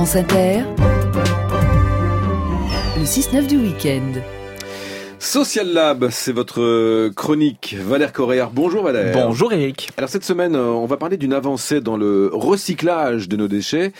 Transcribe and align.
France 0.00 0.16
Inter, 0.16 0.62
le 2.96 3.04
6-9 3.04 3.46
du 3.46 3.58
week-end. 3.58 4.18
Social 5.18 5.68
Lab, 5.68 6.08
c'est 6.10 6.32
votre 6.32 7.10
chronique. 7.10 7.76
Valère 7.78 8.14
Coréard. 8.14 8.50
Bonjour 8.50 8.82
Valère. 8.82 9.12
Bonjour 9.12 9.52
Eric. 9.52 9.90
Alors 9.98 10.08
cette 10.08 10.24
semaine, 10.24 10.54
euh, 10.54 10.68
on 10.68 10.86
va 10.86 10.96
parler 10.96 11.18
d'une 11.18 11.34
avancée 11.34 11.82
dans 11.82 11.98
le 11.98 12.30
recyclage 12.32 13.28
de 13.28 13.36
nos 13.36 13.46
déchets 13.46 13.92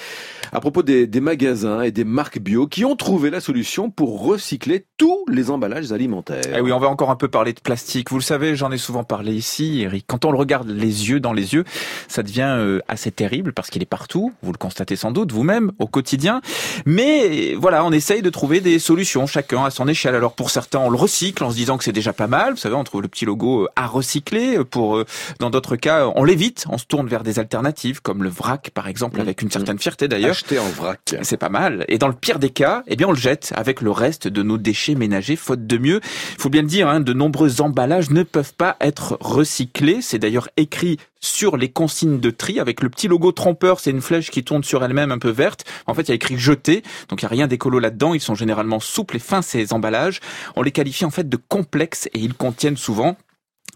à 0.52 0.60
propos 0.60 0.82
des, 0.82 1.06
des, 1.06 1.20
magasins 1.20 1.82
et 1.82 1.90
des 1.90 2.04
marques 2.04 2.38
bio 2.38 2.66
qui 2.66 2.84
ont 2.84 2.96
trouvé 2.96 3.30
la 3.30 3.40
solution 3.40 3.90
pour 3.90 4.22
recycler 4.22 4.86
tous 4.96 5.24
les 5.28 5.50
emballages 5.50 5.92
alimentaires. 5.92 6.42
Eh 6.54 6.60
oui, 6.60 6.72
on 6.72 6.78
va 6.78 6.88
encore 6.88 7.10
un 7.10 7.16
peu 7.16 7.28
parler 7.28 7.52
de 7.52 7.60
plastique. 7.60 8.10
Vous 8.10 8.18
le 8.18 8.22
savez, 8.22 8.56
j'en 8.56 8.72
ai 8.72 8.78
souvent 8.78 9.04
parlé 9.04 9.32
ici, 9.32 9.82
Eric. 9.82 10.04
Quand 10.06 10.24
on 10.24 10.32
le 10.32 10.38
regarde 10.38 10.68
les 10.68 11.10
yeux 11.10 11.20
dans 11.20 11.32
les 11.32 11.54
yeux, 11.54 11.64
ça 12.08 12.22
devient 12.22 12.54
euh, 12.58 12.80
assez 12.88 13.10
terrible 13.10 13.52
parce 13.52 13.70
qu'il 13.70 13.82
est 13.82 13.86
partout. 13.86 14.32
Vous 14.42 14.52
le 14.52 14.58
constatez 14.58 14.96
sans 14.96 15.12
doute 15.12 15.32
vous-même 15.32 15.72
au 15.78 15.86
quotidien. 15.86 16.40
Mais 16.86 17.54
voilà, 17.54 17.84
on 17.84 17.92
essaye 17.92 18.22
de 18.22 18.30
trouver 18.30 18.60
des 18.60 18.78
solutions, 18.78 19.26
chacun 19.26 19.64
à 19.64 19.70
son 19.70 19.88
échelle. 19.88 20.14
Alors 20.14 20.32
pour 20.32 20.50
certains, 20.50 20.80
on 20.80 20.90
le 20.90 20.96
recycle 20.96 21.44
en 21.44 21.50
se 21.50 21.56
disant 21.56 21.78
que 21.78 21.84
c'est 21.84 21.92
déjà 21.92 22.12
pas 22.12 22.26
mal. 22.26 22.52
Vous 22.52 22.58
savez, 22.58 22.74
on 22.74 22.84
trouve 22.84 23.02
le 23.02 23.08
petit 23.08 23.24
logo 23.24 23.64
euh, 23.64 23.68
à 23.76 23.86
recycler. 23.86 24.64
Pour 24.64 24.96
euh, 24.96 25.06
dans 25.38 25.50
d'autres 25.50 25.76
cas, 25.76 26.10
on 26.14 26.24
l'évite. 26.24 26.64
On 26.68 26.78
se 26.78 26.86
tourne 26.86 27.08
vers 27.08 27.22
des 27.22 27.38
alternatives 27.38 28.02
comme 28.02 28.22
le 28.22 28.30
vrac, 28.30 28.70
par 28.70 28.88
exemple, 28.88 29.18
mmh. 29.18 29.22
avec 29.22 29.42
une 29.42 29.50
certaine 29.50 29.78
fierté 29.78 30.08
d'ailleurs. 30.08 30.39
En 30.58 30.68
vrac. 30.68 31.14
C'est 31.22 31.36
pas 31.36 31.48
mal. 31.48 31.84
Et 31.86 31.98
dans 31.98 32.08
le 32.08 32.14
pire 32.14 32.38
des 32.40 32.50
cas, 32.50 32.82
eh 32.88 32.96
bien, 32.96 33.06
on 33.06 33.12
le 33.12 33.18
jette 33.18 33.52
avec 33.54 33.80
le 33.80 33.90
reste 33.90 34.26
de 34.26 34.42
nos 34.42 34.58
déchets 34.58 34.96
ménagers, 34.96 35.36
faute 35.36 35.66
de 35.66 35.78
mieux. 35.78 36.00
Il 36.34 36.40
faut 36.40 36.48
bien 36.48 36.62
le 36.62 36.68
dire, 36.68 36.88
hein, 36.88 36.98
de 36.98 37.12
nombreux 37.12 37.60
emballages 37.60 38.10
ne 38.10 38.24
peuvent 38.24 38.54
pas 38.54 38.76
être 38.80 39.16
recyclés. 39.20 40.02
C'est 40.02 40.18
d'ailleurs 40.18 40.48
écrit 40.56 40.98
sur 41.20 41.56
les 41.56 41.68
consignes 41.68 42.18
de 42.18 42.30
tri 42.30 42.58
avec 42.58 42.82
le 42.82 42.88
petit 42.88 43.06
logo 43.06 43.30
trompeur, 43.30 43.78
c'est 43.78 43.90
une 43.90 44.00
flèche 44.00 44.30
qui 44.30 44.42
tourne 44.42 44.64
sur 44.64 44.82
elle-même 44.82 45.12
un 45.12 45.18
peu 45.18 45.30
verte. 45.30 45.64
En 45.86 45.94
fait, 45.94 46.02
il 46.02 46.08
y 46.08 46.12
a 46.12 46.14
écrit 46.14 46.38
jeter, 46.38 46.82
donc 47.08 47.22
il 47.22 47.26
n'y 47.26 47.28
a 47.28 47.30
rien 47.36 47.46
d'écolo 47.46 47.78
là-dedans. 47.78 48.14
Ils 48.14 48.20
sont 48.20 48.34
généralement 48.34 48.80
souples 48.80 49.16
et 49.16 49.20
fins 49.20 49.42
ces 49.42 49.72
emballages. 49.72 50.20
On 50.56 50.62
les 50.62 50.72
qualifie 50.72 51.04
en 51.04 51.10
fait 51.10 51.28
de 51.28 51.36
complexes 51.36 52.08
et 52.14 52.18
ils 52.18 52.34
contiennent 52.34 52.78
souvent 52.78 53.16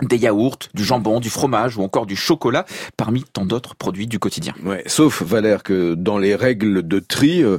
des 0.03 0.17
yaourts, 0.17 0.59
du 0.75 0.85
jambon, 0.85 1.21
du 1.21 1.31
fromage 1.31 1.77
ou 1.77 1.83
encore 1.83 2.07
du 2.07 2.17
chocolat, 2.17 2.65
parmi 2.97 3.23
tant 3.23 3.45
d'autres 3.45 3.75
produits 3.75 4.07
du 4.07 4.19
quotidien. 4.19 4.55
Ouais, 4.65 4.83
sauf 4.87 5.23
Valère 5.23 5.63
que 5.63 5.95
dans 5.95 6.19
les 6.19 6.35
règles 6.35 6.87
de 6.87 6.99
tri, 6.99 7.43
euh, 7.43 7.59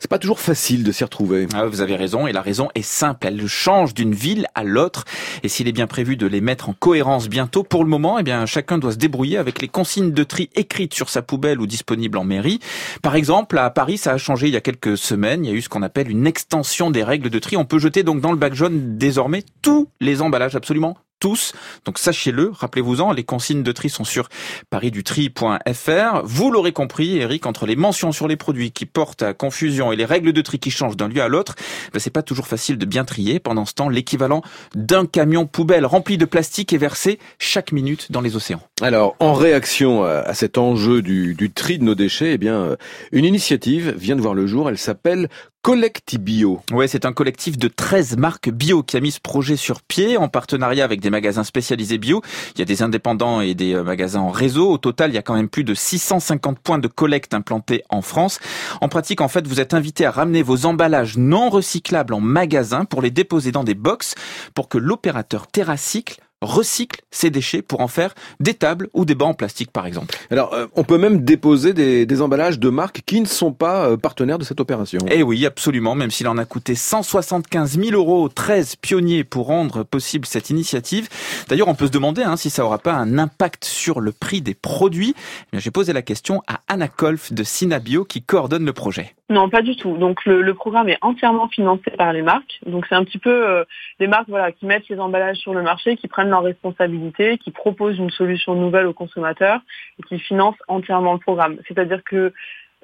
c'est 0.00 0.10
pas 0.10 0.18
toujours 0.18 0.40
facile 0.40 0.84
de 0.84 0.92
s'y 0.92 1.04
retrouver. 1.04 1.46
Ah, 1.54 1.66
vous 1.66 1.80
avez 1.80 1.96
raison, 1.96 2.26
et 2.26 2.32
la 2.32 2.42
raison 2.42 2.68
est 2.74 2.82
simple, 2.82 3.26
elle 3.26 3.46
change 3.46 3.94
d'une 3.94 4.14
ville 4.14 4.46
à 4.54 4.64
l'autre, 4.64 5.04
et 5.42 5.48
s'il 5.48 5.68
est 5.68 5.72
bien 5.72 5.86
prévu 5.86 6.16
de 6.16 6.26
les 6.26 6.40
mettre 6.40 6.68
en 6.68 6.72
cohérence 6.72 7.28
bientôt, 7.28 7.62
pour 7.62 7.84
le 7.84 7.90
moment, 7.90 8.18
eh 8.18 8.22
bien 8.22 8.46
chacun 8.46 8.78
doit 8.78 8.92
se 8.92 8.96
débrouiller 8.96 9.38
avec 9.38 9.60
les 9.60 9.68
consignes 9.68 10.12
de 10.12 10.24
tri 10.24 10.50
écrites 10.54 10.94
sur 10.94 11.10
sa 11.10 11.22
poubelle 11.22 11.60
ou 11.60 11.66
disponibles 11.66 12.18
en 12.18 12.24
mairie. 12.24 12.60
Par 13.02 13.16
exemple, 13.16 13.58
à 13.58 13.70
Paris, 13.70 13.98
ça 13.98 14.12
a 14.12 14.18
changé 14.18 14.48
il 14.48 14.54
y 14.54 14.56
a 14.56 14.60
quelques 14.60 14.96
semaines, 14.96 15.44
il 15.44 15.50
y 15.50 15.52
a 15.52 15.56
eu 15.56 15.62
ce 15.62 15.68
qu'on 15.68 15.82
appelle 15.82 16.10
une 16.10 16.26
extension 16.26 16.90
des 16.90 17.04
règles 17.04 17.30
de 17.30 17.38
tri. 17.38 17.56
On 17.56 17.64
peut 17.64 17.78
jeter 17.78 18.02
donc 18.02 18.20
dans 18.20 18.32
le 18.32 18.38
bac 18.38 18.54
jaune 18.54 18.96
désormais 18.96 19.44
tous 19.62 19.88
les 20.00 20.22
emballages, 20.22 20.56
absolument 20.56 20.96
tous. 21.26 21.54
Donc 21.84 21.98
sachez-le, 21.98 22.52
rappelez-vous-en, 22.54 23.10
les 23.10 23.24
consignes 23.24 23.64
de 23.64 23.72
tri 23.72 23.90
sont 23.90 24.04
sur 24.04 24.28
parisdutri.fr. 24.70 26.20
Vous 26.22 26.52
l'aurez 26.52 26.70
compris, 26.70 27.18
Eric, 27.18 27.46
entre 27.46 27.66
les 27.66 27.74
mentions 27.74 28.12
sur 28.12 28.28
les 28.28 28.36
produits 28.36 28.70
qui 28.70 28.86
portent 28.86 29.24
à 29.24 29.34
confusion 29.34 29.90
et 29.90 29.96
les 29.96 30.04
règles 30.04 30.32
de 30.32 30.40
tri 30.40 30.60
qui 30.60 30.70
changent 30.70 30.96
d'un 30.96 31.08
lieu 31.08 31.20
à 31.20 31.26
l'autre, 31.26 31.56
ben, 31.92 31.98
c'est 31.98 32.10
pas 32.10 32.22
toujours 32.22 32.46
facile 32.46 32.78
de 32.78 32.86
bien 32.86 33.04
trier. 33.04 33.40
Pendant 33.40 33.64
ce 33.64 33.74
temps, 33.74 33.88
l'équivalent 33.88 34.42
d'un 34.76 35.04
camion 35.04 35.46
poubelle 35.46 35.84
rempli 35.84 36.16
de 36.16 36.26
plastique 36.26 36.72
est 36.72 36.78
versé 36.78 37.18
chaque 37.40 37.72
minute 37.72 38.12
dans 38.12 38.20
les 38.20 38.36
océans. 38.36 38.62
Alors, 38.80 39.16
en 39.18 39.34
réaction 39.34 40.04
à 40.04 40.32
cet 40.32 40.58
enjeu 40.58 41.02
du, 41.02 41.34
du 41.34 41.50
tri 41.50 41.80
de 41.80 41.82
nos 41.82 41.96
déchets, 41.96 42.34
eh 42.34 42.38
bien, 42.38 42.54
euh, 42.54 42.76
une 43.10 43.24
initiative 43.24 43.96
vient 43.98 44.14
de 44.14 44.20
voir 44.20 44.34
le 44.34 44.46
jour. 44.46 44.68
Elle 44.68 44.78
s'appelle 44.78 45.28
Collectibio. 45.66 46.60
Ouais, 46.70 46.86
c'est 46.86 47.06
un 47.06 47.12
collectif 47.12 47.58
de 47.58 47.66
13 47.66 48.18
marques 48.18 48.50
bio 48.50 48.84
qui 48.84 48.96
a 48.96 49.00
mis 49.00 49.10
ce 49.10 49.18
projet 49.18 49.56
sur 49.56 49.82
pied 49.82 50.16
en 50.16 50.28
partenariat 50.28 50.84
avec 50.84 51.00
des 51.00 51.10
magasins 51.10 51.42
spécialisés 51.42 51.98
bio. 51.98 52.22
Il 52.54 52.60
y 52.60 52.62
a 52.62 52.64
des 52.64 52.84
indépendants 52.84 53.40
et 53.40 53.56
des 53.56 53.74
euh, 53.74 53.82
magasins 53.82 54.20
en 54.20 54.30
réseau. 54.30 54.70
Au 54.70 54.78
total, 54.78 55.10
il 55.10 55.14
y 55.14 55.18
a 55.18 55.22
quand 55.22 55.34
même 55.34 55.48
plus 55.48 55.64
de 55.64 55.74
650 55.74 56.60
points 56.60 56.78
de 56.78 56.86
collecte 56.86 57.34
implantés 57.34 57.82
en 57.88 58.00
France. 58.00 58.38
En 58.80 58.88
pratique, 58.88 59.20
en 59.20 59.26
fait, 59.26 59.48
vous 59.48 59.58
êtes 59.58 59.74
invité 59.74 60.06
à 60.06 60.12
ramener 60.12 60.44
vos 60.44 60.66
emballages 60.66 61.16
non 61.16 61.50
recyclables 61.50 62.14
en 62.14 62.20
magasin 62.20 62.84
pour 62.84 63.02
les 63.02 63.10
déposer 63.10 63.50
dans 63.50 63.64
des 63.64 63.74
box 63.74 64.14
pour 64.54 64.68
que 64.68 64.78
l'opérateur 64.78 65.48
TerraCycle 65.48 66.20
recycle 66.42 67.00
ces 67.10 67.30
déchets 67.30 67.62
pour 67.62 67.80
en 67.80 67.88
faire 67.88 68.14
des 68.40 68.54
tables 68.54 68.88
ou 68.92 69.04
des 69.04 69.14
bancs 69.14 69.30
en 69.30 69.34
plastique 69.34 69.70
par 69.72 69.86
exemple. 69.86 70.16
Alors 70.30 70.52
euh, 70.54 70.66
on 70.74 70.84
peut 70.84 70.98
même 70.98 71.24
déposer 71.24 71.72
des, 71.72 72.20
emballages 72.20 72.58
de 72.58 72.70
marques 72.70 73.02
qui 73.04 73.20
ne 73.20 73.26
sont 73.26 73.52
pas 73.52 73.88
euh, 73.88 73.96
partenaires 73.96 74.38
de 74.38 74.44
cette 74.44 74.60
opération. 74.60 74.98
Eh 75.10 75.22
oui, 75.22 75.44
absolument, 75.44 75.94
même 75.94 76.10
s'il 76.10 76.28
en 76.28 76.38
a 76.38 76.44
coûté 76.44 76.74
175 76.74 77.78
000 77.78 77.90
euros 77.92 78.28
13 78.28 78.76
pionniers 78.76 79.24
pour 79.24 79.46
rendre 79.46 79.82
possible 79.82 80.26
cette 80.26 80.50
initiative. 80.50 81.08
D'ailleurs, 81.48 81.68
on 81.68 81.74
peut 81.74 81.86
se 81.86 81.92
demander 81.92 82.22
hein, 82.22 82.36
si 82.36 82.50
ça 82.50 82.64
aura 82.64 82.78
pas 82.78 82.94
un 82.94 83.18
impact 83.18 83.64
sur 83.64 84.00
le 84.00 84.12
prix 84.12 84.40
des 84.40 84.54
produits. 84.54 85.14
Eh 85.52 85.60
j'ai 85.60 85.70
posé 85.70 85.92
la 85.92 86.02
question 86.02 86.42
à 86.46 86.60
Anna 86.68 86.88
Kolf 86.88 87.32
de 87.32 87.42
Sinabio 87.42 88.04
qui 88.04 88.22
coordonne 88.22 88.64
le 88.64 88.72
projet. 88.72 89.15
Non, 89.28 89.48
pas 89.50 89.62
du 89.62 89.74
tout. 89.74 89.96
Donc 89.96 90.24
le, 90.24 90.54
programme 90.54 90.88
est 90.88 90.98
entièrement 91.00 91.48
financé 91.48 91.90
par 91.98 92.12
les 92.12 92.22
marques. 92.22 92.60
Donc 92.64 92.86
c'est 92.88 92.94
un 92.94 93.02
petit 93.02 93.18
peu 93.18 93.48
euh, 93.48 93.64
les 93.98 94.06
marques 94.06 94.28
voilà 94.28 94.52
qui 94.52 94.66
mettent 94.66 94.88
les 94.88 95.00
emballages 95.00 95.38
sur 95.38 95.52
le 95.52 95.62
marché, 95.62 95.96
qui 95.96 96.06
prennent 96.06 96.30
leurs 96.30 96.44
responsabilités, 96.44 97.36
qui 97.38 97.50
proposent 97.50 97.98
une 97.98 98.10
solution 98.10 98.54
nouvelle 98.54 98.86
aux 98.86 98.92
consommateurs 98.92 99.60
et 99.98 100.04
qui 100.04 100.20
financent 100.20 100.58
entièrement 100.68 101.14
le 101.14 101.18
programme. 101.18 101.58
C'est-à-dire 101.66 102.04
que 102.04 102.32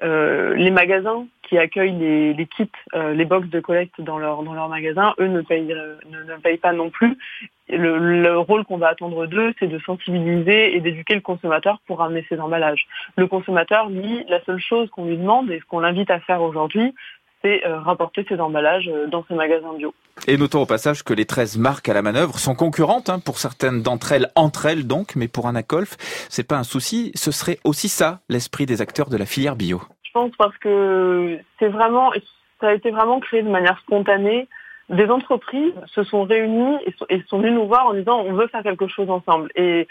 euh, 0.03 0.53
les 0.55 0.71
magasins 0.71 1.25
qui 1.43 1.57
accueillent 1.57 2.33
les, 2.35 2.47
kits, 2.47 2.69
euh, 2.93 3.13
les 3.13 3.25
box 3.25 3.47
de 3.47 3.59
collecte 3.59 4.01
dans 4.01 4.17
leur 4.17 4.43
dans 4.43 4.53
leur 4.53 4.69
magasin, 4.69 5.13
eux 5.19 5.27
ne 5.27 5.41
payent 5.41 5.63
ne, 5.63 6.23
ne 6.23 6.37
payent 6.41 6.57
pas 6.57 6.73
non 6.73 6.89
plus. 6.89 7.17
Le, 7.69 7.97
le 7.97 8.37
rôle 8.37 8.65
qu'on 8.65 8.77
va 8.77 8.89
attendre 8.89 9.25
d'eux, 9.27 9.53
c'est 9.59 9.67
de 9.67 9.79
sensibiliser 9.79 10.75
et 10.75 10.81
d'éduquer 10.81 11.15
le 11.15 11.21
consommateur 11.21 11.79
pour 11.87 11.99
ramener 11.99 12.25
ses 12.27 12.39
emballages. 12.39 12.85
Le 13.15 13.27
consommateur, 13.27 13.89
lui, 13.89 14.25
la 14.27 14.43
seule 14.43 14.59
chose 14.59 14.89
qu'on 14.89 15.05
lui 15.05 15.17
demande 15.17 15.49
et 15.49 15.59
ce 15.59 15.65
qu'on 15.65 15.79
l'invite 15.79 16.11
à 16.11 16.19
faire 16.19 16.41
aujourd'hui, 16.41 16.93
c'est 17.43 17.65
euh, 17.65 17.79
rapporter 17.79 18.25
ses 18.27 18.39
emballages 18.39 18.89
dans 19.11 19.25
ses 19.27 19.33
magasins 19.35 19.73
bio. 19.77 19.93
Et 20.27 20.37
notons 20.37 20.61
au 20.61 20.65
passage 20.65 21.03
que 21.03 21.13
les 21.13 21.25
13 21.25 21.57
marques 21.57 21.89
à 21.89 21.93
la 21.93 22.01
manœuvre 22.01 22.39
sont 22.39 22.55
concurrentes, 22.55 23.09
hein, 23.09 23.19
pour 23.19 23.37
certaines 23.37 23.81
d'entre 23.81 24.11
elles, 24.11 24.31
entre 24.35 24.65
elles 24.65 24.87
donc, 24.87 25.15
mais 25.15 25.27
pour 25.27 25.47
Anacolf, 25.47 25.97
c'est 26.29 26.47
pas 26.47 26.57
un 26.57 26.63
souci, 26.63 27.11
ce 27.15 27.31
serait 27.31 27.59
aussi 27.63 27.89
ça, 27.89 28.21
l'esprit 28.29 28.65
des 28.65 28.81
acteurs 28.81 29.09
de 29.09 29.17
la 29.17 29.25
filière 29.25 29.55
bio. 29.55 29.81
Pense 30.13 30.31
parce 30.37 30.57
que 30.59 31.39
c'est 31.59 31.69
vraiment, 31.69 32.11
ça 32.61 32.67
a 32.67 32.73
été 32.73 32.91
vraiment 32.91 33.19
créé 33.19 33.41
de 33.41 33.49
manière 33.49 33.79
spontanée. 33.79 34.47
Des 34.89 35.09
entreprises 35.09 35.73
se 35.87 36.03
sont 36.03 36.23
réunies 36.23 36.77
et 37.09 37.23
sont 37.27 37.39
venues 37.39 37.51
nous 37.51 37.67
voir 37.67 37.87
en 37.87 37.93
disant 37.93 38.19
on 38.19 38.33
veut 38.33 38.47
faire 38.47 38.63
quelque 38.63 38.87
chose 38.87 39.09
ensemble. 39.09 39.49
Et, 39.55 39.87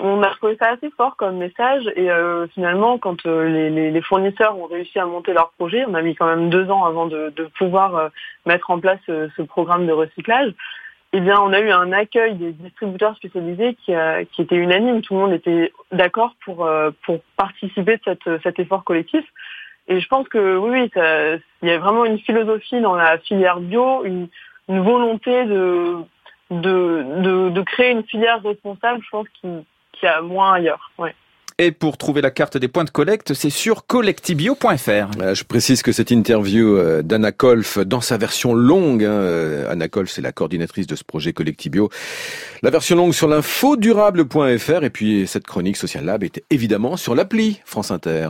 on 0.00 0.22
a 0.22 0.28
trouvé 0.28 0.56
ça 0.60 0.70
assez 0.70 0.90
fort 0.96 1.16
comme 1.16 1.38
message. 1.38 1.90
Et 1.96 2.10
euh, 2.10 2.46
finalement, 2.48 2.98
quand 2.98 3.26
euh, 3.26 3.68
les, 3.70 4.02
fournisseurs 4.02 4.56
ont 4.58 4.66
réussi 4.66 4.98
à 4.98 5.06
monter 5.06 5.32
leur 5.32 5.50
projet, 5.58 5.84
on 5.86 5.94
a 5.94 6.02
mis 6.02 6.14
quand 6.14 6.26
même 6.26 6.50
deux 6.50 6.70
ans 6.70 6.84
avant 6.84 7.06
de, 7.06 7.32
pouvoir 7.58 7.96
euh, 7.96 8.08
mettre 8.46 8.70
en 8.70 8.78
place 8.78 9.00
ce 9.06 9.42
programme 9.42 9.86
de 9.86 9.92
recyclage 9.92 10.54
eh 11.12 11.20
bien, 11.20 11.40
on 11.40 11.52
a 11.52 11.60
eu 11.60 11.70
un 11.70 11.92
accueil 11.92 12.34
des 12.34 12.52
distributeurs 12.52 13.16
spécialisés 13.16 13.74
qui, 13.74 13.92
qui 14.32 14.42
était 14.42 14.56
unanime. 14.56 15.00
Tout 15.00 15.14
le 15.14 15.20
monde 15.20 15.32
était 15.32 15.72
d'accord 15.90 16.34
pour, 16.44 16.66
euh, 16.66 16.90
pour 17.04 17.20
participer 17.36 17.96
de 17.96 18.02
cette, 18.04 18.42
cet 18.42 18.58
effort 18.58 18.84
collectif. 18.84 19.24
Et 19.88 20.00
je 20.00 20.08
pense 20.08 20.28
que 20.28 20.56
oui, 20.56 20.90
il 20.94 21.68
y 21.68 21.70
a 21.70 21.78
vraiment 21.78 22.04
une 22.04 22.18
philosophie 22.18 22.80
dans 22.82 22.94
la 22.94 23.16
filière 23.18 23.58
bio, 23.58 24.04
une, 24.04 24.28
une 24.68 24.80
volonté 24.80 25.46
de, 25.46 25.96
de, 26.50 27.04
de, 27.22 27.48
de, 27.50 27.62
créer 27.62 27.92
une 27.92 28.04
filière 28.04 28.42
responsable, 28.42 29.02
je 29.02 29.08
pense, 29.10 29.28
qui, 29.40 29.48
qui 29.92 30.06
a 30.06 30.20
moins 30.20 30.54
ailleurs. 30.54 30.90
Ouais. 30.98 31.14
Et 31.60 31.72
pour 31.72 31.98
trouver 31.98 32.20
la 32.20 32.30
carte 32.30 32.56
des 32.56 32.68
points 32.68 32.84
de 32.84 32.90
collecte, 32.90 33.34
c'est 33.34 33.50
sur 33.50 33.84
collectibio.fr. 33.84 35.34
Je 35.34 35.42
précise 35.42 35.82
que 35.82 35.90
cette 35.90 36.12
interview 36.12 36.76
euh, 36.76 37.02
d'Anna 37.02 37.32
Kolf, 37.32 37.78
dans 37.80 38.00
sa 38.00 38.16
version 38.16 38.54
longue, 38.54 39.02
hein, 39.02 39.10
euh, 39.10 39.68
Anna 39.68 39.88
Kolf, 39.88 40.08
c'est 40.08 40.22
la 40.22 40.30
coordinatrice 40.30 40.86
de 40.86 40.94
ce 40.94 41.02
projet 41.02 41.32
Collectibio, 41.32 41.90
la 42.62 42.70
version 42.70 42.94
longue 42.94 43.12
sur 43.12 43.26
l'infodurable.fr, 43.26 44.84
et 44.84 44.90
puis 44.90 45.26
cette 45.26 45.48
chronique 45.48 45.76
Social 45.76 46.04
Lab 46.04 46.22
était 46.22 46.44
évidemment 46.50 46.96
sur 46.96 47.16
l'appli 47.16 47.60
France 47.64 47.90
Inter. 47.90 48.28